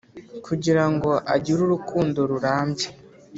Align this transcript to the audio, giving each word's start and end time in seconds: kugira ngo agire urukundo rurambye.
kugira 0.45 0.83
ngo 0.91 1.11
agire 1.35 1.59
urukundo 1.63 2.19
rurambye. 2.29 2.87